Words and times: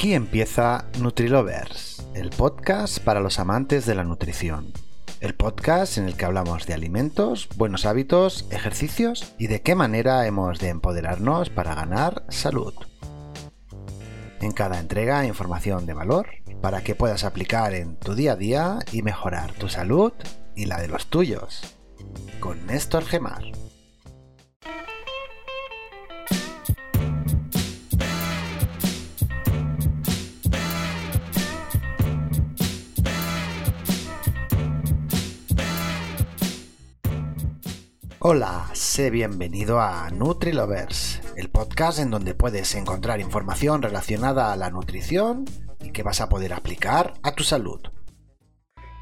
Aquí 0.00 0.14
empieza 0.14 0.86
NutriLovers, 0.98 2.06
el 2.14 2.30
podcast 2.30 3.00
para 3.00 3.20
los 3.20 3.38
amantes 3.38 3.84
de 3.84 3.94
la 3.94 4.02
nutrición. 4.02 4.72
El 5.20 5.34
podcast 5.34 5.98
en 5.98 6.06
el 6.06 6.16
que 6.16 6.24
hablamos 6.24 6.64
de 6.64 6.72
alimentos, 6.72 7.50
buenos 7.56 7.84
hábitos, 7.84 8.46
ejercicios 8.50 9.34
y 9.38 9.48
de 9.48 9.60
qué 9.60 9.74
manera 9.74 10.26
hemos 10.26 10.58
de 10.58 10.70
empoderarnos 10.70 11.50
para 11.50 11.74
ganar 11.74 12.24
salud. 12.30 12.72
En 14.40 14.52
cada 14.52 14.80
entrega 14.80 15.26
información 15.26 15.84
de 15.84 15.92
valor 15.92 16.28
para 16.62 16.82
que 16.82 16.94
puedas 16.94 17.24
aplicar 17.24 17.74
en 17.74 17.96
tu 17.96 18.14
día 18.14 18.32
a 18.32 18.36
día 18.36 18.78
y 18.92 19.02
mejorar 19.02 19.52
tu 19.52 19.68
salud 19.68 20.14
y 20.56 20.64
la 20.64 20.80
de 20.80 20.88
los 20.88 21.08
tuyos. 21.08 21.76
Con 22.40 22.64
Néstor 22.64 23.04
Gemar. 23.04 23.42
Hola, 38.32 38.70
sé 38.74 39.10
bienvenido 39.10 39.80
a 39.80 40.08
NutriLovers, 40.10 41.20
el 41.34 41.50
podcast 41.50 41.98
en 41.98 42.10
donde 42.10 42.32
puedes 42.32 42.76
encontrar 42.76 43.18
información 43.18 43.82
relacionada 43.82 44.52
a 44.52 44.56
la 44.56 44.70
nutrición 44.70 45.46
y 45.80 45.90
que 45.90 46.04
vas 46.04 46.20
a 46.20 46.28
poder 46.28 46.52
aplicar 46.52 47.14
a 47.24 47.32
tu 47.32 47.42
salud. 47.42 47.80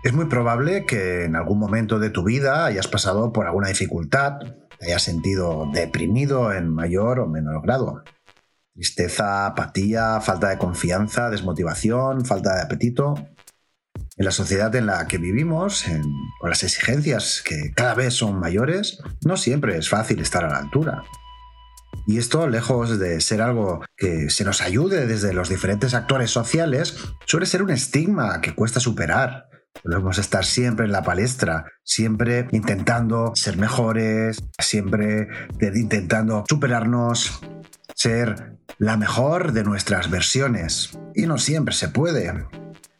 Es 0.02 0.14
muy 0.14 0.24
probable 0.24 0.86
que 0.86 1.24
en 1.24 1.36
algún 1.36 1.58
momento 1.58 1.98
de 1.98 2.08
tu 2.08 2.24
vida 2.24 2.64
hayas 2.64 2.88
pasado 2.88 3.30
por 3.30 3.46
alguna 3.46 3.68
dificultad, 3.68 4.38
te 4.78 4.86
hayas 4.86 5.02
sentido 5.02 5.68
deprimido 5.74 6.54
en 6.54 6.72
mayor 6.72 7.20
o 7.20 7.28
menor 7.28 7.60
grado. 7.60 8.04
Tristeza, 8.72 9.44
apatía, 9.44 10.22
falta 10.22 10.48
de 10.48 10.56
confianza, 10.56 11.28
desmotivación, 11.28 12.24
falta 12.24 12.54
de 12.54 12.62
apetito 12.62 13.14
en 14.18 14.24
la 14.24 14.32
sociedad 14.32 14.74
en 14.74 14.86
la 14.86 15.06
que 15.06 15.18
vivimos, 15.18 15.84
con 16.40 16.50
las 16.50 16.64
exigencias 16.64 17.40
que 17.44 17.72
cada 17.74 17.94
vez 17.94 18.14
son 18.14 18.40
mayores, 18.40 18.98
no 19.24 19.36
siempre 19.36 19.78
es 19.78 19.88
fácil 19.88 20.20
estar 20.20 20.44
a 20.44 20.50
la 20.50 20.58
altura. 20.58 21.04
Y 22.06 22.18
esto, 22.18 22.48
lejos 22.48 22.98
de 22.98 23.20
ser 23.20 23.40
algo 23.42 23.84
que 23.96 24.28
se 24.30 24.44
nos 24.44 24.60
ayude 24.60 25.06
desde 25.06 25.32
los 25.32 25.48
diferentes 25.48 25.94
actores 25.94 26.30
sociales, 26.30 26.96
suele 27.26 27.46
ser 27.46 27.62
un 27.62 27.70
estigma 27.70 28.40
que 28.40 28.54
cuesta 28.54 28.80
superar. 28.80 29.48
Debemos 29.84 30.18
estar 30.18 30.44
siempre 30.44 30.86
en 30.86 30.92
la 30.92 31.02
palestra, 31.02 31.66
siempre 31.84 32.48
intentando 32.50 33.32
ser 33.34 33.56
mejores, 33.56 34.42
siempre 34.58 35.28
intentando 35.60 36.44
superarnos, 36.48 37.40
ser 37.94 38.58
la 38.78 38.96
mejor 38.96 39.52
de 39.52 39.64
nuestras 39.64 40.10
versiones. 40.10 40.98
Y 41.14 41.26
no 41.26 41.38
siempre 41.38 41.74
se 41.74 41.88
puede. 41.88 42.32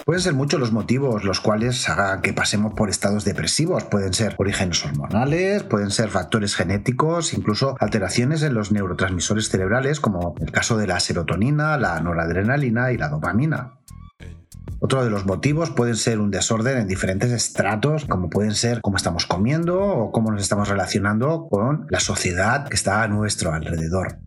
Pueden 0.08 0.22
ser 0.22 0.32
muchos 0.32 0.58
los 0.58 0.72
motivos 0.72 1.22
los 1.22 1.38
cuales 1.38 1.86
hagan 1.86 2.22
que 2.22 2.32
pasemos 2.32 2.72
por 2.72 2.88
estados 2.88 3.26
depresivos. 3.26 3.84
Pueden 3.84 4.14
ser 4.14 4.36
orígenes 4.38 4.82
hormonales, 4.82 5.64
pueden 5.64 5.90
ser 5.90 6.08
factores 6.08 6.56
genéticos, 6.56 7.34
incluso 7.34 7.76
alteraciones 7.78 8.42
en 8.42 8.54
los 8.54 8.72
neurotransmisores 8.72 9.50
cerebrales, 9.50 10.00
como 10.00 10.34
el 10.40 10.50
caso 10.50 10.78
de 10.78 10.86
la 10.86 10.98
serotonina, 10.98 11.76
la 11.76 12.00
noradrenalina 12.00 12.90
y 12.90 12.96
la 12.96 13.10
dopamina. 13.10 13.80
Otro 14.80 15.04
de 15.04 15.10
los 15.10 15.26
motivos 15.26 15.68
pueden 15.68 15.96
ser 15.96 16.20
un 16.20 16.30
desorden 16.30 16.78
en 16.78 16.88
diferentes 16.88 17.30
estratos, 17.30 18.06
como 18.06 18.30
pueden 18.30 18.54
ser 18.54 18.80
cómo 18.80 18.96
estamos 18.96 19.26
comiendo 19.26 19.78
o 19.78 20.10
cómo 20.10 20.30
nos 20.30 20.40
estamos 20.40 20.70
relacionando 20.70 21.48
con 21.50 21.86
la 21.90 22.00
sociedad 22.00 22.66
que 22.66 22.76
está 22.76 23.02
a 23.02 23.08
nuestro 23.08 23.52
alrededor. 23.52 24.20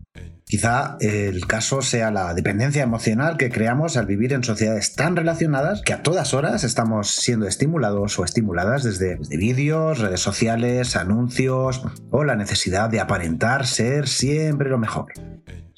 Quizá 0.52 0.98
el 1.00 1.46
caso 1.46 1.80
sea 1.80 2.10
la 2.10 2.34
dependencia 2.34 2.82
emocional 2.82 3.38
que 3.38 3.50
creamos 3.50 3.96
al 3.96 4.04
vivir 4.04 4.34
en 4.34 4.44
sociedades 4.44 4.94
tan 4.94 5.16
relacionadas 5.16 5.80
que 5.80 5.94
a 5.94 6.02
todas 6.02 6.34
horas 6.34 6.62
estamos 6.62 7.10
siendo 7.10 7.46
estimulados 7.46 8.18
o 8.18 8.24
estimuladas 8.26 8.82
desde, 8.82 9.16
vídeos, 9.38 9.98
redes 9.98 10.20
sociales, 10.20 10.94
anuncios 10.94 11.82
o 12.10 12.24
la 12.24 12.36
necesidad 12.36 12.90
de 12.90 13.00
aparentar 13.00 13.66
ser 13.66 14.08
siempre 14.08 14.68
lo 14.68 14.76
mejor. 14.76 15.14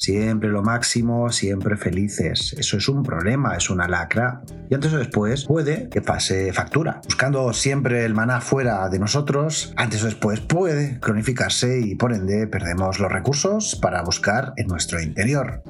Siempre 0.04 0.50
lo 0.50 0.62
máximo, 0.62 1.32
siempre 1.32 1.78
felices. 1.78 2.54
Eso 2.59 2.76
es 2.76 2.91
un 2.91 3.03
problema, 3.03 3.56
es 3.56 3.70
una 3.70 3.88
lacra. 3.88 4.42
Y 4.69 4.75
antes 4.75 4.92
o 4.92 4.98
después 4.98 5.47
puede 5.47 5.88
que 5.88 6.03
pase 6.03 6.53
factura. 6.53 7.00
Buscando 7.06 7.50
siempre 7.54 8.04
el 8.04 8.12
maná 8.12 8.42
fuera 8.42 8.87
de 8.91 8.98
nosotros, 8.98 9.72
antes 9.78 10.03
o 10.03 10.04
después 10.04 10.41
puede 10.41 11.00
cronificarse 11.00 11.81
y 11.81 11.94
por 11.94 12.12
ende 12.12 12.47
perdemos 12.47 13.00
los 13.00 13.10
recursos 13.10 13.76
para 13.76 14.03
buscar 14.03 14.53
en 14.59 14.66
nuestro 14.66 15.00
interior. 15.00 15.62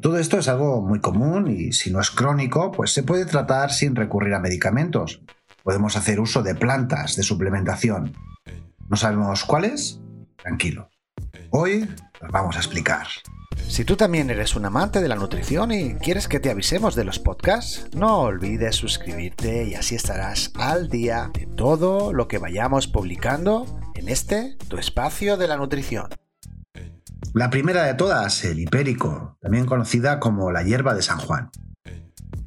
Todo 0.00 0.16
esto 0.16 0.38
es 0.38 0.48
algo 0.48 0.80
muy 0.80 1.00
común 1.00 1.50
y 1.50 1.72
si 1.72 1.90
no 1.90 2.00
es 2.00 2.10
crónico, 2.10 2.72
pues 2.72 2.94
se 2.94 3.02
puede 3.02 3.26
tratar 3.26 3.74
sin 3.74 3.94
recurrir 3.94 4.32
a 4.32 4.40
medicamentos. 4.40 5.20
Podemos 5.62 5.98
hacer 5.98 6.18
uso 6.18 6.42
de 6.42 6.54
plantas 6.54 7.14
de 7.14 7.22
suplementación. 7.22 8.14
¿No 8.88 8.96
sabemos 8.96 9.44
cuáles? 9.44 10.00
Tranquilo. 10.38 10.88
Hoy 11.50 11.86
os 12.22 12.30
vamos 12.30 12.56
a 12.56 12.60
explicar. 12.60 13.06
Si 13.66 13.84
tú 13.84 13.96
también 13.96 14.30
eres 14.30 14.56
un 14.56 14.64
amante 14.64 15.00
de 15.00 15.08
la 15.08 15.16
nutrición 15.16 15.72
y 15.72 15.94
quieres 15.96 16.26
que 16.26 16.40
te 16.40 16.50
avisemos 16.50 16.94
de 16.94 17.04
los 17.04 17.18
podcasts, 17.18 17.86
no 17.94 18.20
olvides 18.20 18.76
suscribirte 18.76 19.64
y 19.64 19.74
así 19.74 19.94
estarás 19.94 20.52
al 20.54 20.88
día 20.88 21.30
de 21.34 21.46
todo 21.46 22.12
lo 22.12 22.28
que 22.28 22.38
vayamos 22.38 22.88
publicando 22.88 23.66
en 23.94 24.08
este, 24.08 24.56
tu 24.68 24.78
espacio 24.78 25.36
de 25.36 25.48
la 25.48 25.58
nutrición. 25.58 26.08
La 27.34 27.50
primera 27.50 27.84
de 27.84 27.94
todas, 27.94 28.42
el 28.44 28.58
hipérico, 28.58 29.36
también 29.40 29.66
conocida 29.66 30.18
como 30.18 30.50
la 30.50 30.62
hierba 30.62 30.94
de 30.94 31.02
San 31.02 31.18
Juan. 31.18 31.50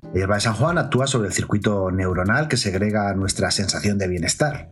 La 0.01 0.13
hierba 0.13 0.35
de 0.35 0.41
San 0.41 0.55
Juan 0.55 0.79
actúa 0.79 1.05
sobre 1.05 1.27
el 1.27 1.33
circuito 1.33 1.91
neuronal 1.91 2.47
que 2.47 2.57
segrega 2.57 3.13
nuestra 3.13 3.51
sensación 3.51 3.99
de 3.99 4.07
bienestar 4.07 4.71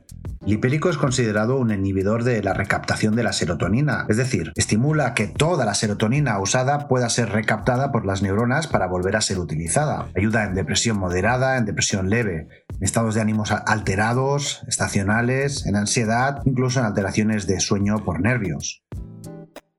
el 0.49 0.53
hipérico 0.53 0.89
es 0.89 0.97
considerado 0.97 1.57
un 1.57 1.69
inhibidor 1.69 2.23
de 2.23 2.41
la 2.41 2.55
recaptación 2.55 3.15
de 3.15 3.21
la 3.21 3.33
serotonina, 3.33 4.07
es 4.09 4.17
decir, 4.17 4.51
estimula 4.55 5.13
que 5.13 5.27
toda 5.27 5.63
la 5.63 5.75
serotonina 5.75 6.39
usada 6.39 6.87
pueda 6.87 7.07
ser 7.09 7.29
recaptada 7.29 7.91
por 7.91 8.03
las 8.03 8.23
neuronas 8.23 8.65
para 8.65 8.87
volver 8.87 9.15
a 9.15 9.21
ser 9.21 9.37
utilizada. 9.37 10.07
Ayuda 10.17 10.45
en 10.45 10.55
depresión 10.55 10.97
moderada, 10.97 11.55
en 11.57 11.65
depresión 11.65 12.09
leve, 12.09 12.47
en 12.67 12.83
estados 12.83 13.13
de 13.13 13.21
ánimos 13.21 13.51
alterados, 13.51 14.63
estacionales, 14.67 15.67
en 15.67 15.75
ansiedad, 15.75 16.41
incluso 16.45 16.79
en 16.79 16.87
alteraciones 16.87 17.45
de 17.45 17.59
sueño 17.59 18.03
por 18.03 18.19
nervios. 18.19 18.81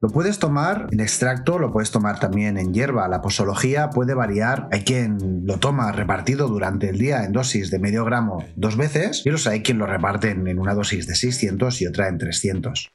Lo 0.03 0.09
puedes 0.09 0.39
tomar 0.39 0.87
en 0.93 1.01
extracto, 1.01 1.59
lo 1.59 1.71
puedes 1.71 1.91
tomar 1.91 2.19
también 2.19 2.57
en 2.57 2.73
hierba. 2.73 3.07
La 3.07 3.21
posología 3.21 3.91
puede 3.91 4.15
variar. 4.15 4.67
Hay 4.73 4.83
quien 4.83 5.43
lo 5.45 5.59
toma 5.59 5.93
repartido 5.93 6.49
durante 6.49 6.89
el 6.89 6.97
día 6.97 7.23
en 7.25 7.33
dosis 7.33 7.71
de 7.71 7.79
medio 7.79 8.07
gramo 8.07 8.43
dos 8.57 8.79
veces 8.79 9.21
y 9.27 9.31
los 9.31 9.47
hay 9.47 9.63
quien 9.63 9.77
lo 9.77 9.85
reparten 9.85 10.49
en 10.49 10.59
una 10.59 10.73
dosis 10.73 11.07
de 11.07 11.15
600 11.15 11.83
y 11.83 11.87
otra 11.87 12.09
en 12.09 12.17
300. 12.17 12.93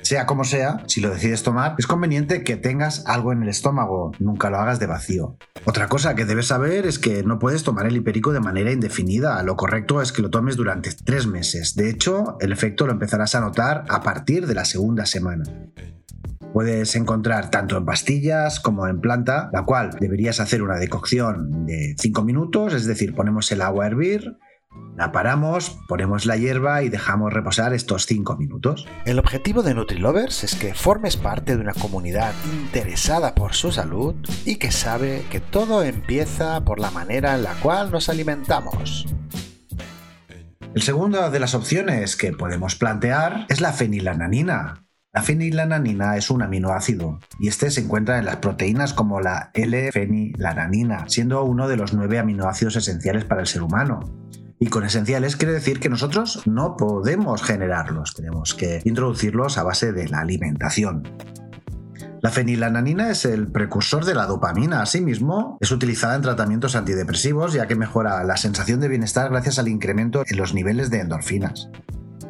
Sea 0.00 0.24
como 0.24 0.44
sea, 0.44 0.84
si 0.86 1.02
lo 1.02 1.10
decides 1.10 1.42
tomar, 1.42 1.74
es 1.76 1.86
conveniente 1.86 2.42
que 2.44 2.56
tengas 2.56 3.04
algo 3.06 3.32
en 3.32 3.42
el 3.42 3.50
estómago, 3.50 4.12
nunca 4.18 4.48
lo 4.48 4.56
hagas 4.56 4.78
de 4.78 4.86
vacío. 4.86 5.36
Otra 5.66 5.88
cosa 5.88 6.14
que 6.14 6.24
debes 6.24 6.46
saber 6.46 6.86
es 6.86 6.98
que 6.98 7.24
no 7.24 7.38
puedes 7.38 7.62
tomar 7.62 7.86
el 7.86 7.96
hipérico 7.96 8.32
de 8.32 8.40
manera 8.40 8.72
indefinida, 8.72 9.42
lo 9.42 9.56
correcto 9.56 10.00
es 10.00 10.12
que 10.12 10.22
lo 10.22 10.30
tomes 10.30 10.56
durante 10.56 10.92
tres 11.04 11.26
meses. 11.26 11.74
De 11.74 11.90
hecho, 11.90 12.38
el 12.40 12.52
efecto 12.52 12.86
lo 12.86 12.92
empezarás 12.92 13.34
a 13.34 13.40
notar 13.40 13.84
a 13.88 14.02
partir 14.02 14.46
de 14.46 14.54
la 14.54 14.64
segunda 14.64 15.04
semana. 15.04 15.44
Puedes 16.52 16.96
encontrar 16.96 17.50
tanto 17.50 17.76
en 17.76 17.84
pastillas 17.84 18.58
como 18.60 18.86
en 18.86 19.00
planta, 19.00 19.50
la 19.52 19.64
cual 19.64 19.90
deberías 20.00 20.40
hacer 20.40 20.62
una 20.62 20.76
decocción 20.76 21.66
de 21.66 21.94
5 21.98 22.24
minutos, 22.24 22.74
es 22.74 22.86
decir, 22.86 23.14
ponemos 23.14 23.52
el 23.52 23.62
agua 23.62 23.84
a 23.84 23.88
hervir, 23.88 24.38
la 24.96 25.12
paramos, 25.12 25.78
ponemos 25.86 26.26
la 26.26 26.36
hierba 26.36 26.82
y 26.82 26.88
dejamos 26.88 27.32
reposar 27.32 27.72
estos 27.72 28.06
5 28.06 28.36
minutos. 28.36 28.86
El 29.04 29.18
objetivo 29.18 29.62
de 29.62 29.74
NutriLovers 29.74 30.42
es 30.42 30.56
que 30.56 30.74
formes 30.74 31.16
parte 31.16 31.54
de 31.54 31.62
una 31.62 31.74
comunidad 31.74 32.32
interesada 32.52 33.34
por 33.34 33.54
su 33.54 33.70
salud 33.70 34.16
y 34.44 34.56
que 34.56 34.72
sabe 34.72 35.24
que 35.30 35.40
todo 35.40 35.84
empieza 35.84 36.64
por 36.64 36.80
la 36.80 36.90
manera 36.90 37.36
en 37.36 37.44
la 37.44 37.54
cual 37.60 37.92
nos 37.92 38.08
alimentamos. 38.08 39.06
El 40.74 40.82
segundo 40.82 41.30
de 41.30 41.40
las 41.40 41.54
opciones 41.54 42.16
que 42.16 42.32
podemos 42.32 42.74
plantear 42.74 43.46
es 43.48 43.60
la 43.60 43.72
fenilananina, 43.72 44.87
la 45.14 45.22
fenilananina 45.22 46.16
es 46.18 46.30
un 46.30 46.42
aminoácido 46.42 47.18
y 47.40 47.48
este 47.48 47.70
se 47.70 47.80
encuentra 47.80 48.18
en 48.18 48.26
las 48.26 48.36
proteínas 48.36 48.92
como 48.92 49.20
la 49.20 49.50
L-fenilananina, 49.54 51.08
siendo 51.08 51.42
uno 51.44 51.66
de 51.66 51.76
los 51.76 51.94
nueve 51.94 52.18
aminoácidos 52.18 52.76
esenciales 52.76 53.24
para 53.24 53.40
el 53.40 53.46
ser 53.46 53.62
humano. 53.62 54.00
Y 54.60 54.66
con 54.66 54.84
esenciales 54.84 55.36
quiere 55.36 55.54
decir 55.54 55.80
que 55.80 55.88
nosotros 55.88 56.42
no 56.46 56.76
podemos 56.76 57.42
generarlos, 57.42 58.14
tenemos 58.14 58.54
que 58.54 58.82
introducirlos 58.84 59.56
a 59.56 59.62
base 59.62 59.92
de 59.92 60.08
la 60.08 60.20
alimentación. 60.20 61.04
La 62.20 62.30
fenilananina 62.30 63.10
es 63.10 63.24
el 63.24 63.46
precursor 63.46 64.04
de 64.04 64.14
la 64.14 64.26
dopamina. 64.26 64.82
Asimismo, 64.82 65.56
es 65.60 65.70
utilizada 65.70 66.16
en 66.16 66.22
tratamientos 66.22 66.74
antidepresivos 66.74 67.52
ya 67.52 67.68
que 67.68 67.76
mejora 67.76 68.24
la 68.24 68.36
sensación 68.36 68.80
de 68.80 68.88
bienestar 68.88 69.30
gracias 69.30 69.60
al 69.60 69.68
incremento 69.68 70.24
en 70.26 70.36
los 70.36 70.52
niveles 70.52 70.90
de 70.90 71.00
endorfinas. 71.00 71.70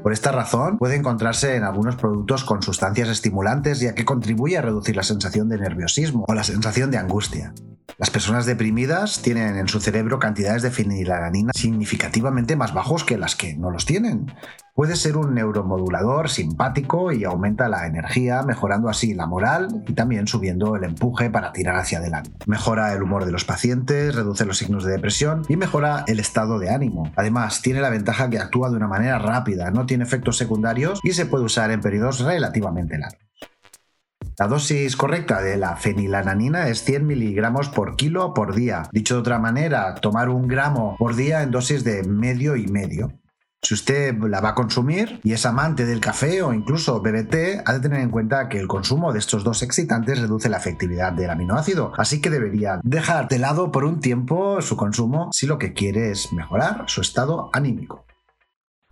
Por 0.03 0.12
esta 0.12 0.33
razón, 0.33 0.79
puede 0.79 0.97
encontrarse 0.97 1.56
en 1.56 1.65
algunos 1.65 1.97
productos 1.97 2.45
con 2.45 2.62
sustancias 2.62 3.09
estimulantes 3.09 3.81
ya 3.81 3.95
que 3.95 4.05
contribuye 4.05 4.56
a 4.56 4.62
reducir 4.62 4.97
la 4.97 5.03
sensación 5.03 5.49
de 5.49 5.59
nerviosismo 5.59 6.25
o 6.29 6.35
la 6.35 6.45
sensación 6.45 6.91
de 6.91 6.99
angustia. 6.99 7.53
Las 7.99 8.11
personas 8.11 8.47
deprimidas 8.47 9.23
tienen 9.23 9.56
en 9.56 9.67
su 9.67 9.81
cerebro 9.81 10.21
cantidades 10.21 10.62
de 10.62 10.71
fenilalanina 10.71 11.50
significativamente 11.53 12.55
más 12.55 12.73
bajos 12.73 13.03
que 13.03 13.19
las 13.19 13.35
que 13.35 13.56
no 13.56 13.73
los 13.73 13.87
tienen. 13.87 14.33
Puede 14.73 14.95
ser 14.95 15.17
un 15.17 15.35
neuromodulador 15.35 16.29
simpático 16.29 17.11
y 17.11 17.25
aumenta 17.25 17.69
la 17.69 17.89
energía, 17.89 18.45
mejorando 18.45 18.89
así 18.89 19.15
la 19.15 19.27
moral 19.27 19.83
y 19.89 19.95
también 19.95 20.29
subiendo 20.29 20.77
el 20.77 20.85
empuje 20.85 21.29
para 21.29 21.53
tirar 21.53 21.75
hacia 21.75 21.99
adelante. 21.99 22.31
Mejora 22.47 22.93
el 22.93 23.03
humor 23.03 23.25
de 23.25 23.33
los 23.33 23.45
pacientes, 23.45 24.15
reduce 24.15 24.47
los 24.47 24.59
signos 24.59 24.85
de 24.85 24.93
depresión 24.93 25.43
y 25.49 25.56
mejora 25.56 26.05
el 26.06 26.21
estado 26.21 26.61
de 26.61 26.71
ánimo. 26.71 27.11
Además, 27.17 27.62
tiene 27.62 27.81
la 27.81 27.91
ventaja 27.91 28.31
que 28.31 28.39
actúa 28.39 28.71
de 28.71 28.77
una 28.77 28.87
manera 28.87 29.19
rápida, 29.19 29.73
no 29.73 29.87
tiene 29.87 30.05
efectos 30.05 30.37
secundarios 30.37 31.00
y 31.03 31.15
se 31.15 31.27
puede 31.27 31.47
usar 31.47 31.73
en 31.73 31.81
periodos 31.81 32.21
relativamente 32.21 32.97
largos. 32.97 33.28
La 34.38 34.46
dosis 34.46 34.94
correcta 34.94 35.43
de 35.43 35.56
la 35.56 35.75
fenilalanina 35.75 36.69
es 36.69 36.85
100 36.85 37.05
miligramos 37.05 37.69
por 37.70 37.96
kilo 37.96 38.35
por 38.35 38.55
día. 38.55 38.88
Dicho 38.93 39.14
de 39.14 39.20
otra 39.20 39.40
manera, 39.40 39.96
tomar 39.96 40.29
un 40.29 40.46
gramo 40.46 40.94
por 40.96 41.17
día 41.17 41.43
en 41.43 41.50
dosis 41.50 41.82
de 41.82 42.05
medio 42.05 42.55
y 42.55 42.69
medio. 42.69 43.12
Si 43.61 43.75
usted 43.75 44.14
la 44.17 44.40
va 44.40 44.50
a 44.50 44.55
consumir 44.55 45.19
y 45.25 45.32
es 45.32 45.44
amante 45.44 45.85
del 45.87 45.99
café 45.99 46.40
o 46.43 46.55
incluso 46.55 47.02
bebe 47.02 47.25
té, 47.25 47.61
ha 47.67 47.73
de 47.73 47.81
tener 47.81 47.99
en 47.99 48.11
cuenta 48.11 48.49
que 48.49 48.61
el 48.61 48.69
consumo 48.69 49.12
de 49.12 49.19
estos 49.19 49.43
dos 49.43 49.64
excitantes 49.64 50.20
reduce 50.20 50.49
la 50.49 50.58
efectividad 50.58 51.12
del 51.12 51.31
aminoácido, 51.31 51.93
así 51.96 52.20
que 52.20 52.31
debería 52.31 52.81
dejar 52.85 53.26
de 53.26 53.40
lado 53.40 53.73
por 53.73 53.85
un 53.85 53.99
tiempo 53.99 54.62
su 54.62 54.76
consumo 54.76 55.31
si 55.32 55.49
lo 55.49 55.58
que 55.58 55.73
quiere 55.73 56.12
es 56.12 56.32
mejorar 56.32 56.85
su 56.87 57.00
estado 57.00 57.50
anímico. 57.52 58.05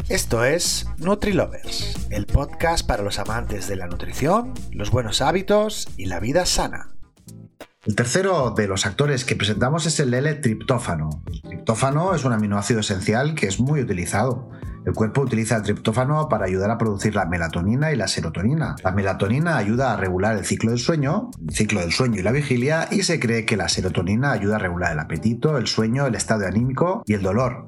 Esto 0.08 0.44
es 0.44 0.86
NutriLovers, 0.98 2.06
el 2.10 2.26
podcast 2.26 2.86
para 2.86 3.02
los 3.02 3.18
amantes 3.18 3.66
de 3.66 3.74
la 3.74 3.88
nutrición, 3.88 4.54
los 4.70 4.92
buenos 4.92 5.20
hábitos 5.20 5.88
y 5.96 6.06
la 6.06 6.20
vida 6.20 6.46
sana. 6.46 6.92
El 7.84 7.96
tercero 7.96 8.52
de 8.52 8.68
los 8.68 8.86
actores 8.86 9.24
que 9.24 9.34
presentamos 9.34 9.84
es 9.84 9.98
el 9.98 10.14
L-triptófano. 10.14 11.24
El 11.32 11.42
triptófano 11.42 12.14
es 12.14 12.24
un 12.24 12.32
aminoácido 12.32 12.78
esencial 12.80 13.34
que 13.34 13.48
es 13.48 13.58
muy 13.58 13.80
utilizado. 13.80 14.48
El 14.86 14.92
cuerpo 14.92 15.22
utiliza 15.22 15.56
el 15.56 15.62
triptófano 15.62 16.28
para 16.28 16.44
ayudar 16.44 16.70
a 16.70 16.78
producir 16.78 17.16
la 17.16 17.26
melatonina 17.26 17.90
y 17.90 17.96
la 17.96 18.06
serotonina. 18.06 18.76
La 18.84 18.92
melatonina 18.92 19.56
ayuda 19.56 19.92
a 19.92 19.96
regular 19.96 20.38
el 20.38 20.44
ciclo 20.44 20.70
del 20.70 20.78
sueño, 20.78 21.32
el 21.48 21.52
ciclo 21.52 21.80
del 21.80 21.90
sueño 21.90 22.20
y 22.20 22.22
la 22.22 22.30
vigilia, 22.30 22.86
y 22.92 23.02
se 23.02 23.18
cree 23.18 23.44
que 23.44 23.56
la 23.56 23.68
serotonina 23.68 24.30
ayuda 24.30 24.54
a 24.54 24.60
regular 24.60 24.92
el 24.92 25.00
apetito, 25.00 25.58
el 25.58 25.66
sueño, 25.66 26.06
el 26.06 26.14
estado 26.14 26.46
anímico 26.46 27.02
y 27.06 27.14
el 27.14 27.22
dolor 27.22 27.66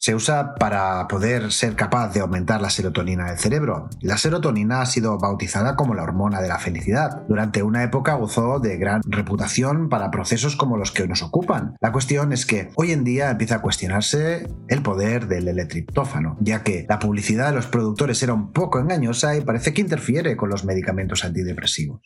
se 0.00 0.14
usa 0.14 0.54
para 0.54 1.06
poder 1.08 1.52
ser 1.52 1.76
capaz 1.76 2.14
de 2.14 2.20
aumentar 2.20 2.62
la 2.62 2.70
serotonina 2.70 3.26
del 3.26 3.38
cerebro. 3.38 3.90
La 4.00 4.16
serotonina 4.16 4.80
ha 4.80 4.86
sido 4.86 5.18
bautizada 5.18 5.76
como 5.76 5.94
la 5.94 6.02
hormona 6.02 6.40
de 6.40 6.48
la 6.48 6.58
felicidad. 6.58 7.22
Durante 7.28 7.62
una 7.62 7.82
época 7.82 8.14
gozó 8.14 8.60
de 8.60 8.78
gran 8.78 9.02
reputación 9.04 9.90
para 9.90 10.10
procesos 10.10 10.56
como 10.56 10.78
los 10.78 10.90
que 10.90 11.02
hoy 11.02 11.08
nos 11.08 11.22
ocupan. 11.22 11.76
La 11.82 11.92
cuestión 11.92 12.32
es 12.32 12.46
que 12.46 12.70
hoy 12.76 12.92
en 12.92 13.04
día 13.04 13.30
empieza 13.30 13.56
a 13.56 13.62
cuestionarse 13.62 14.48
el 14.68 14.82
poder 14.82 15.28
del 15.28 15.48
L-triptófano, 15.48 16.38
ya 16.40 16.62
que 16.62 16.86
la 16.88 16.98
publicidad 16.98 17.50
de 17.50 17.56
los 17.56 17.66
productores 17.66 18.22
era 18.22 18.32
un 18.32 18.52
poco 18.52 18.80
engañosa 18.80 19.36
y 19.36 19.42
parece 19.42 19.74
que 19.74 19.82
interfiere 19.82 20.34
con 20.34 20.48
los 20.48 20.64
medicamentos 20.64 21.26
antidepresivos. 21.26 22.00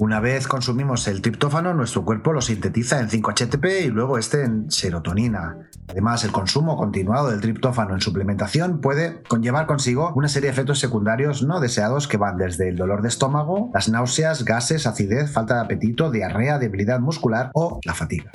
Una 0.00 0.20
vez 0.20 0.46
consumimos 0.46 1.08
el 1.08 1.22
triptófano, 1.22 1.74
nuestro 1.74 2.04
cuerpo 2.04 2.32
lo 2.32 2.40
sintetiza 2.40 3.00
en 3.00 3.08
5-HTP 3.08 3.86
y 3.86 3.88
luego 3.88 4.16
este 4.16 4.44
en 4.44 4.70
serotonina. 4.70 5.68
Además, 5.88 6.22
el 6.22 6.30
consumo 6.30 6.76
continuado 6.76 7.30
del 7.30 7.40
triptófano 7.40 7.94
en 7.94 8.00
suplementación 8.00 8.80
puede 8.80 9.24
conllevar 9.24 9.66
consigo 9.66 10.12
una 10.14 10.28
serie 10.28 10.46
de 10.46 10.52
efectos 10.52 10.78
secundarios 10.78 11.42
no 11.42 11.58
deseados 11.58 12.06
que 12.06 12.16
van 12.16 12.36
desde 12.36 12.68
el 12.68 12.76
dolor 12.76 13.02
de 13.02 13.08
estómago, 13.08 13.72
las 13.74 13.88
náuseas, 13.88 14.44
gases, 14.44 14.86
acidez, 14.86 15.32
falta 15.32 15.54
de 15.54 15.60
apetito, 15.62 16.12
diarrea, 16.12 16.60
debilidad 16.60 17.00
muscular 17.00 17.50
o 17.54 17.80
la 17.84 17.94
fatiga. 17.94 18.30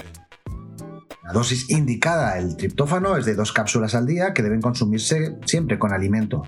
La 1.24 1.31
dosis 1.31 1.69
indicada 1.69 2.36
del 2.36 2.57
triptófano 2.57 3.15
es 3.15 3.24
de 3.24 3.36
dos 3.36 3.54
cápsulas 3.54 3.95
al 3.95 4.06
día 4.06 4.33
que 4.33 4.44
deben 4.44 4.60
consumirse 4.60 5.38
siempre 5.45 5.80
con 5.80 5.94
alimento. 5.94 6.44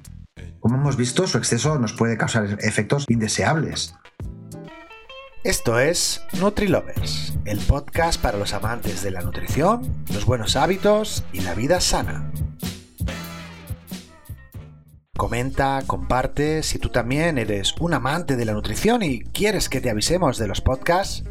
Como 0.60 0.76
hemos 0.76 0.98
visto, 0.98 1.26
su 1.26 1.38
exceso 1.38 1.80
nos 1.80 1.94
puede 1.94 2.18
causar 2.18 2.58
efectos 2.60 3.06
indeseables. 3.08 3.96
Esto 5.46 5.80
es 5.80 6.24
NutriLovers, 6.40 7.36
el 7.46 7.60
podcast 7.60 8.20
para 8.20 8.40
los 8.40 8.56
amantes 8.56 9.04
de 9.04 9.12
la 9.12 9.22
nutrición, 9.22 10.04
los 10.12 10.26
buenos 10.26 10.56
hábitos 10.56 11.24
y 11.34 11.42
la 11.42 11.54
vida 11.54 11.82
sana. 11.82 12.32
Comenta, 15.16 15.84
comparte, 15.86 16.64
si 16.64 16.80
tú 16.80 16.90
también 16.90 17.38
eres 17.38 17.76
un 17.80 17.94
amante 17.94 18.38
de 18.38 18.46
la 18.46 18.54
nutrición 18.54 19.04
y 19.04 19.20
quieres 19.20 19.70
que 19.70 19.82
te 19.82 19.92
avisemos 19.92 20.40
de 20.40 20.48
los 20.48 20.62
podcasts, 20.62 21.24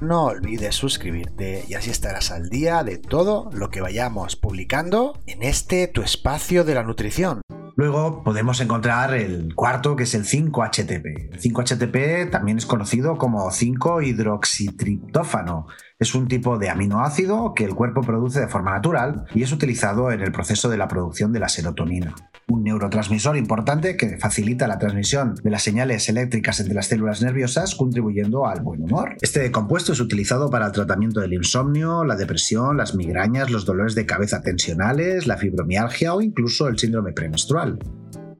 no 0.00 0.24
olvides 0.24 0.74
suscribirte 0.74 1.64
y 1.68 1.74
así 1.74 1.90
estarás 1.90 2.32
al 2.32 2.48
día 2.48 2.82
de 2.82 2.98
todo 2.98 3.50
lo 3.52 3.70
que 3.70 3.80
vayamos 3.80 4.34
publicando 4.34 5.16
en 5.26 5.44
este 5.44 5.86
tu 5.86 6.02
espacio 6.02 6.64
de 6.64 6.74
la 6.74 6.82
nutrición. 6.82 7.40
Luego 7.80 8.22
podemos 8.22 8.60
encontrar 8.60 9.14
el 9.14 9.54
cuarto, 9.54 9.96
que 9.96 10.02
es 10.02 10.14
el 10.14 10.26
5-HTP. 10.26 11.32
El 11.32 11.40
5-HTP 11.40 12.30
también 12.30 12.58
es 12.58 12.66
conocido 12.66 13.16
como 13.16 13.50
5-hidroxitriptófano. 13.50 15.66
Es 15.98 16.14
un 16.14 16.28
tipo 16.28 16.58
de 16.58 16.68
aminoácido 16.68 17.54
que 17.54 17.64
el 17.64 17.74
cuerpo 17.74 18.02
produce 18.02 18.40
de 18.40 18.48
forma 18.48 18.72
natural 18.72 19.24
y 19.34 19.44
es 19.44 19.52
utilizado 19.52 20.12
en 20.12 20.20
el 20.20 20.30
proceso 20.30 20.68
de 20.68 20.76
la 20.76 20.88
producción 20.88 21.32
de 21.32 21.40
la 21.40 21.48
serotonina, 21.48 22.14
un 22.48 22.64
neurotransmisor 22.64 23.36
importante 23.36 23.96
que 23.96 24.18
facilita 24.18 24.66
la 24.66 24.78
transmisión 24.78 25.34
de 25.42 25.50
las 25.50 25.62
señales 25.62 26.08
eléctricas 26.08 26.60
entre 26.60 26.74
las 26.74 26.86
células 26.86 27.22
nerviosas, 27.22 27.74
contribuyendo 27.74 28.46
al 28.46 28.60
buen 28.60 28.82
humor. 28.82 29.16
Este 29.20 29.50
compuesto 29.50 29.92
es 29.92 30.00
utilizado 30.00 30.50
para 30.50 30.66
el 30.66 30.72
tratamiento 30.72 31.20
del 31.20 31.34
insomnio, 31.34 32.04
la 32.04 32.16
depresión, 32.16 32.76
las 32.76 32.94
migrañas, 32.94 33.50
los 33.50 33.64
dolores 33.64 33.94
de 33.94 34.06
cabeza 34.06 34.42
tensionales, 34.42 35.26
la 35.26 35.36
fibromialgia 35.36 36.14
o 36.14 36.20
incluso 36.20 36.68
el 36.68 36.78
síndrome 36.78 37.12
premenstrual. 37.12 37.78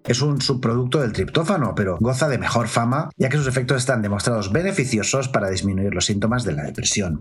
Es 0.06 0.22
un 0.22 0.40
subproducto 0.40 1.00
del 1.00 1.12
triptófano, 1.12 1.74
pero 1.74 1.98
goza 2.00 2.28
de 2.28 2.38
mejor 2.38 2.68
fama 2.68 3.10
ya 3.16 3.28
que 3.28 3.36
sus 3.36 3.46
efectos 3.46 3.78
están 3.78 4.02
demostrados 4.02 4.50
beneficiosos 4.50 5.28
para 5.28 5.50
disminuir 5.50 5.94
los 5.94 6.06
síntomas 6.06 6.44
de 6.44 6.52
la 6.52 6.64
depresión. 6.64 7.20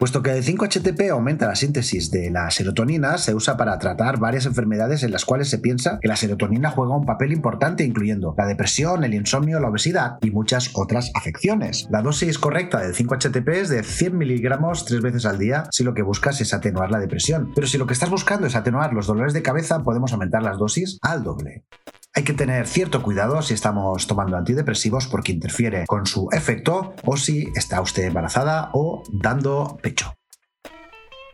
Puesto 0.00 0.22
que 0.22 0.30
el 0.30 0.42
5-HTP 0.42 1.10
aumenta 1.10 1.46
la 1.46 1.54
síntesis 1.54 2.10
de 2.10 2.30
la 2.30 2.50
serotonina, 2.50 3.18
se 3.18 3.34
usa 3.34 3.58
para 3.58 3.78
tratar 3.78 4.18
varias 4.18 4.46
enfermedades 4.46 5.02
en 5.02 5.10
las 5.10 5.26
cuales 5.26 5.50
se 5.50 5.58
piensa 5.58 5.98
que 6.00 6.08
la 6.08 6.16
serotonina 6.16 6.70
juega 6.70 6.96
un 6.96 7.04
papel 7.04 7.34
importante, 7.34 7.84
incluyendo 7.84 8.34
la 8.38 8.46
depresión, 8.46 9.04
el 9.04 9.12
insomnio, 9.12 9.60
la 9.60 9.68
obesidad 9.68 10.16
y 10.22 10.30
muchas 10.30 10.70
otras 10.72 11.10
afecciones. 11.14 11.86
La 11.90 12.00
dosis 12.00 12.38
correcta 12.38 12.80
del 12.80 12.94
5-HTP 12.94 13.48
es 13.50 13.68
de 13.68 13.82
100 13.82 14.16
miligramos 14.16 14.86
tres 14.86 15.02
veces 15.02 15.26
al 15.26 15.38
día 15.38 15.64
si 15.70 15.84
lo 15.84 15.92
que 15.92 16.00
buscas 16.00 16.40
es 16.40 16.54
atenuar 16.54 16.90
la 16.90 16.98
depresión. 16.98 17.52
Pero 17.54 17.66
si 17.66 17.76
lo 17.76 17.86
que 17.86 17.92
estás 17.92 18.08
buscando 18.08 18.46
es 18.46 18.56
atenuar 18.56 18.94
los 18.94 19.06
dolores 19.06 19.34
de 19.34 19.42
cabeza, 19.42 19.82
podemos 19.82 20.14
aumentar 20.14 20.42
las 20.42 20.56
dosis 20.56 20.96
al 21.02 21.24
doble. 21.24 21.64
Hay 22.12 22.24
que 22.24 22.32
tener 22.32 22.66
cierto 22.66 23.02
cuidado 23.02 23.40
si 23.40 23.54
estamos 23.54 24.08
tomando 24.08 24.36
antidepresivos 24.36 25.06
porque 25.06 25.30
interfiere 25.30 25.84
con 25.86 26.06
su 26.06 26.28
efecto 26.32 26.94
o 27.04 27.16
si 27.16 27.48
está 27.54 27.80
usted 27.80 28.04
embarazada 28.04 28.70
o 28.72 29.04
dando 29.12 29.78
pecho. 29.80 30.12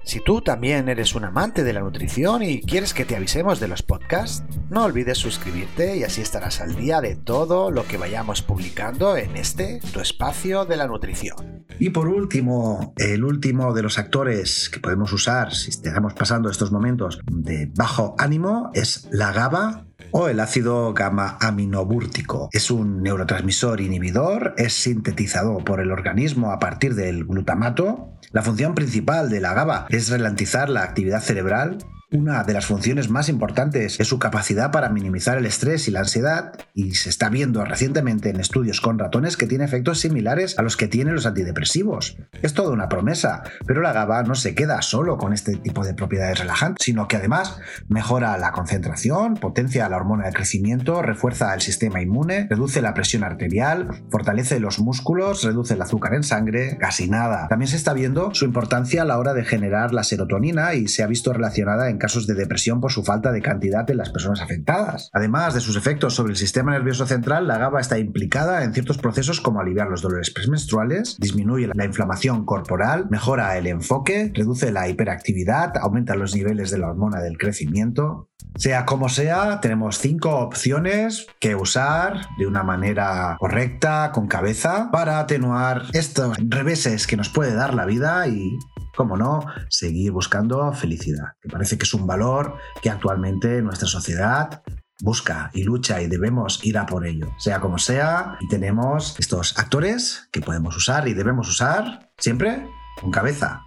Si 0.04 0.21
tú 0.21 0.40
también 0.40 0.88
eres 0.88 1.14
un 1.16 1.25
amante 1.25 1.64
de 1.64 1.73
la 1.73 1.80
nutrición 1.80 2.42
y 2.42 2.61
quieres 2.61 2.95
que 2.95 3.04
te 3.04 3.16
avisemos 3.16 3.59
de 3.59 3.68
los 3.68 3.83
podcasts, 3.83 4.45
no 4.71 4.85
olvides 4.85 5.18
suscribirte 5.18 5.97
y 5.97 6.04
así 6.04 6.21
estarás 6.21 6.61
al 6.61 6.76
día 6.76 7.00
de 7.00 7.16
todo 7.16 7.73
lo 7.73 7.85
que 7.87 7.97
vayamos 7.97 8.42
publicando 8.42 9.16
en 9.16 9.37
este, 9.37 9.80
tu 9.92 9.99
espacio 9.99 10.64
de 10.64 10.76
la 10.76 10.87
nutrición. 10.87 11.66
Y 11.80 11.90
por 11.90 12.06
último, 12.06 12.95
el 12.99 13.25
último 13.25 13.75
de 13.75 13.83
los 13.83 13.99
actores 13.99 14.68
que 14.68 14.78
podemos 14.78 15.12
usar 15.12 15.52
si 15.54 15.71
estamos 15.71 16.14
pasando 16.14 16.50
estos 16.50 16.71
momentos 16.71 17.18
de 17.26 17.73
bajo 17.75 18.14
ánimo 18.18 18.71
es 18.75 19.09
la 19.11 19.33
GABA 19.33 19.87
o 20.12 20.28
el 20.28 20.40
ácido 20.40 20.92
gamma 20.94 21.36
aminobúrtico. 21.40 22.48
Es 22.52 22.70
un 22.70 23.02
neurotransmisor 23.02 23.80
inhibidor, 23.80 24.54
es 24.56 24.72
sintetizado 24.72 25.58
por 25.58 25.80
el 25.80 25.92
organismo 25.92 26.52
a 26.52 26.58
partir 26.58 26.94
del 26.94 27.25
glutamato. 27.25 28.10
La 28.32 28.42
función 28.42 28.75
principal 28.75 29.30
de 29.30 29.40
la 29.40 29.54
GABA 29.54 29.86
es 29.90 30.10
ralentizar 30.10 30.68
la 30.68 30.82
actividad 30.82 31.20
cerebral 31.20 31.78
una 32.12 32.44
de 32.44 32.52
las 32.52 32.66
funciones 32.66 33.10
más 33.10 33.28
importantes 33.28 33.98
es 33.98 34.06
su 34.06 34.20
capacidad 34.20 34.70
para 34.70 34.90
minimizar 34.90 35.38
el 35.38 35.46
estrés 35.46 35.88
y 35.88 35.90
la 35.90 36.00
ansiedad, 36.00 36.52
y 36.72 36.94
se 36.94 37.08
está 37.08 37.28
viendo 37.30 37.64
recientemente 37.64 38.30
en 38.30 38.38
estudios 38.38 38.80
con 38.80 38.98
ratones 38.98 39.36
que 39.36 39.48
tiene 39.48 39.64
efectos 39.64 39.98
similares 39.98 40.56
a 40.56 40.62
los 40.62 40.76
que 40.76 40.86
tienen 40.86 41.14
los 41.14 41.26
antidepresivos. 41.26 42.16
Es 42.42 42.54
toda 42.54 42.70
una 42.70 42.88
promesa, 42.88 43.42
pero 43.66 43.82
la 43.82 43.92
GABA 43.92 44.22
no 44.22 44.36
se 44.36 44.54
queda 44.54 44.82
solo 44.82 45.18
con 45.18 45.32
este 45.32 45.56
tipo 45.56 45.84
de 45.84 45.94
propiedades 45.94 46.38
relajantes, 46.38 46.84
sino 46.84 47.08
que 47.08 47.16
además 47.16 47.58
mejora 47.88 48.38
la 48.38 48.52
concentración, 48.52 49.34
potencia 49.34 49.88
la 49.88 49.96
hormona 49.96 50.26
de 50.26 50.32
crecimiento, 50.32 51.02
refuerza 51.02 51.54
el 51.54 51.60
sistema 51.60 52.00
inmune, 52.00 52.46
reduce 52.48 52.82
la 52.82 52.94
presión 52.94 53.25
arterial, 53.25 53.88
fortalece 54.10 54.60
los 54.60 54.78
músculos, 54.78 55.42
reduce 55.42 55.75
el 55.75 55.82
azúcar 55.82 56.14
en 56.14 56.22
sangre, 56.22 56.78
casi 56.78 57.08
nada. 57.08 57.48
También 57.48 57.68
se 57.68 57.76
está 57.76 57.94
viendo 57.94 58.32
su 58.32 58.44
importancia 58.44 59.02
a 59.02 59.04
la 59.04 59.18
hora 59.18 59.34
de 59.34 59.44
generar 59.44 59.92
la 59.92 60.04
serotonina 60.04 60.75
y 60.75 60.86
se 60.86 61.02
ha 61.02 61.08
visto 61.08 61.32
relacionada 61.32 61.90
en 61.90 61.96
casos 62.06 62.28
de 62.28 62.34
depresión 62.34 62.80
por 62.80 62.92
su 62.92 63.02
falta 63.02 63.32
de 63.32 63.42
cantidad 63.42 63.90
en 63.90 63.96
las 63.96 64.10
personas 64.10 64.40
afectadas. 64.40 65.10
Además 65.12 65.54
de 65.54 65.60
sus 65.60 65.76
efectos 65.76 66.14
sobre 66.14 66.30
el 66.30 66.36
sistema 66.36 66.70
nervioso 66.70 67.04
central, 67.04 67.48
la 67.48 67.58
GABA 67.58 67.80
está 67.80 67.98
implicada 67.98 68.62
en 68.62 68.72
ciertos 68.72 68.96
procesos 68.96 69.40
como 69.40 69.60
aliviar 69.60 69.88
los 69.88 70.02
dolores 70.02 70.30
premenstruales, 70.30 71.16
disminuye 71.18 71.68
la 71.75 71.84
inflamación 71.84 72.44
corporal, 72.44 73.08
mejora 73.10 73.58
el 73.58 73.66
enfoque, 73.66 74.30
reduce 74.32 74.70
la 74.70 74.88
hiperactividad, 74.88 75.72
aumenta 75.78 76.14
los 76.14 76.32
niveles 76.32 76.70
de 76.70 76.78
la 76.78 76.90
hormona 76.90 77.20
del 77.20 77.38
crecimiento. 77.38 78.30
Sea 78.56 78.86
como 78.86 79.10
sea, 79.10 79.60
tenemos 79.60 79.98
cinco 79.98 80.36
opciones 80.36 81.26
que 81.40 81.54
usar 81.54 82.26
de 82.38 82.46
una 82.46 82.62
manera 82.62 83.36
correcta, 83.38 84.12
con 84.12 84.28
cabeza, 84.28 84.90
para 84.90 85.18
atenuar 85.18 85.82
estos 85.92 86.38
reveses 86.38 87.06
que 87.06 87.18
nos 87.18 87.28
puede 87.28 87.54
dar 87.54 87.74
la 87.74 87.84
vida 87.84 88.26
y 88.28 88.58
como 88.96 89.18
no, 89.18 89.44
seguir 89.68 90.12
buscando 90.12 90.72
felicidad, 90.72 91.34
que 91.42 91.50
parece 91.50 91.76
que 91.76 91.84
es 91.84 91.92
un 91.92 92.06
valor 92.06 92.56
que 92.80 92.88
actualmente 92.88 93.60
nuestra 93.60 93.86
sociedad 93.86 94.62
busca 95.00 95.50
y 95.52 95.62
lucha 95.64 96.00
y 96.00 96.06
debemos 96.06 96.64
ir 96.64 96.78
a 96.78 96.86
por 96.86 97.06
ello, 97.06 97.28
sea 97.38 97.60
como 97.60 97.76
sea, 97.76 98.38
y 98.40 98.48
tenemos 98.48 99.16
estos 99.18 99.58
actores 99.58 100.28
que 100.32 100.40
podemos 100.40 100.74
usar 100.74 101.06
y 101.08 101.12
debemos 101.12 101.46
usar 101.48 102.10
siempre 102.16 102.66
con 102.98 103.10
cabeza. 103.10 103.66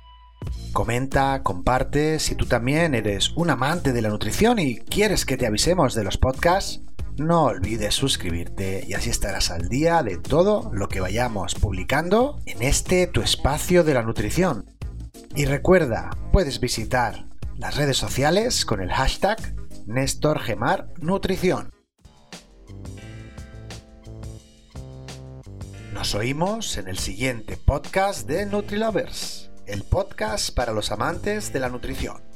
Comenta, 0.74 1.41
comparte, 1.43 2.19
si 2.19 2.36
tú 2.36 2.46
también 2.46 2.93
eres 2.93 3.31
un 3.36 3.50
amante 3.50 3.91
de 3.91 4.01
la 4.01 4.10
nutrición 4.10 4.60
y 4.60 4.77
quieres 4.77 5.25
que 5.25 5.36
te 5.36 5.48
avisemos 5.48 5.96
de 5.96 6.03
los 6.03 6.17
podcasts, 6.17 6.81
no 7.17 7.43
olvides 7.43 7.96
suscribirte 7.96 8.86
y 8.88 8.93
así 8.93 9.10
estarás 9.10 9.51
al 9.51 9.67
día 9.67 10.03
de 10.03 10.17
todo 10.17 10.69
lo 10.74 10.88
que 10.88 11.01
vayamos 11.01 11.55
publicando 11.55 12.39
en 12.46 12.62
este 12.62 13.08
tu 13.08 13.22
espacio 13.22 13.84
de 13.84 13.93
la 13.93 14.03
nutrición. 14.03 14.65
Y 15.36 15.46
recuerda, 15.46 16.12
puedes 16.31 16.60
visitar 16.60 17.25
las 17.58 17.75
redes 17.75 17.98
sociales 17.98 18.63
con 18.63 18.81
el 18.81 18.91
hashtag 18.91 19.38
NéstorGemarNutrición. 19.86 21.74
Nos 25.93 26.15
oímos 26.15 26.77
en 26.77 26.88
el 26.88 26.98
siguiente 26.98 27.58
podcast 27.58 28.25
de 28.27 28.46
NutriLovers, 28.46 29.49
el 29.69 29.83
podcast 29.83 30.53
para 30.53 30.73
los 30.73 30.91
amantes 30.91 31.53
de 31.53 31.59
la 31.59 31.69
nutrición. 31.69 32.28